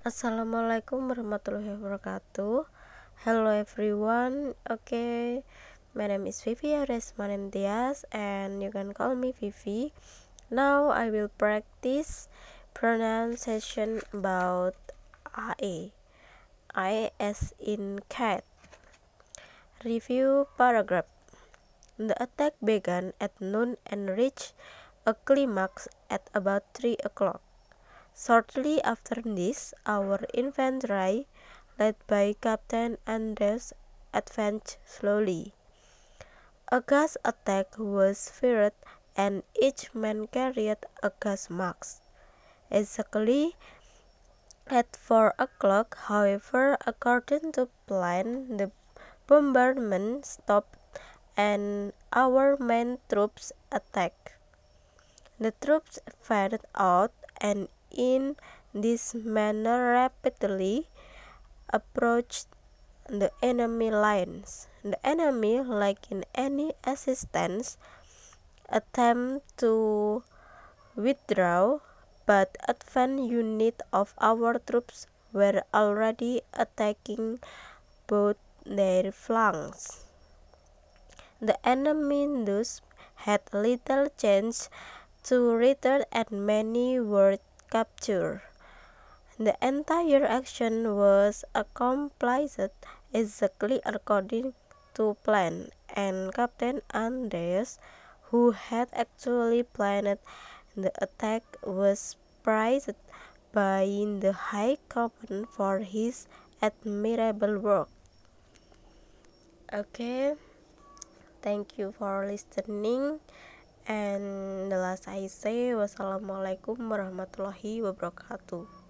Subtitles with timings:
[0.00, 2.64] Assalamualaikum warahmatullahi wabarakatuh.
[3.20, 4.56] Hello everyone.
[4.64, 5.44] Okay,
[5.92, 9.92] my name is Vivi Ares Manentias and you can call me Vivi.
[10.48, 12.32] Now I will practice
[12.72, 14.72] pronunciation about
[15.36, 15.92] AE.
[16.72, 18.40] I as in cat.
[19.84, 21.12] Review paragraph.
[22.00, 24.56] The attack began at noon and reached
[25.04, 27.44] a climax at about 3 o'clock.
[28.16, 31.26] Shortly after this, our infantry,
[31.78, 33.72] led by Captain Andrews,
[34.12, 35.54] advanced slowly.
[36.72, 38.74] A gas attack was fired
[39.16, 42.02] and each man carried a gas mask.
[42.70, 43.56] Exactly
[44.68, 48.70] at 4 o'clock, however, according to plan, the
[49.26, 50.78] bombardment stopped
[51.36, 54.34] and our main troops attacked.
[55.40, 58.36] The troops faded out and in
[58.74, 60.88] this manner rapidly
[61.72, 62.46] approached
[63.08, 64.68] the enemy lines.
[64.82, 67.76] The enemy, like in any assistance,
[68.68, 70.22] attempt to
[70.94, 71.80] withdraw,
[72.26, 77.40] but advanced units of our troops were already attacking
[78.06, 80.04] both their flanks.
[81.40, 82.80] The enemy thus
[83.26, 84.68] had little chance
[85.24, 87.38] to return and many were
[87.70, 88.42] capture.
[89.38, 92.60] The entire action was accomplished
[93.14, 94.52] exactly according
[94.94, 97.78] to plan, and Captain Andreas,
[98.28, 100.18] who had actually planned
[100.76, 102.98] the attack, was praised
[103.52, 103.86] by
[104.20, 106.28] the High Command for his
[106.60, 107.88] admirable work.
[109.72, 110.34] Okay,
[111.42, 113.20] thank you for listening.
[113.88, 118.70] And the last I say, wassalamualaikum warahmatullahi wabarakatuh.